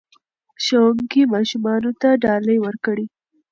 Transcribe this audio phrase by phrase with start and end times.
[0.63, 3.05] ښوونکي ماشومانو ته ډالۍ ورکړې.